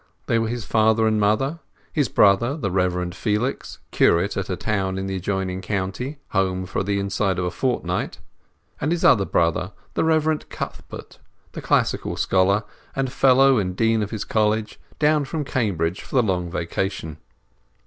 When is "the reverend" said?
2.57-3.13, 9.93-10.49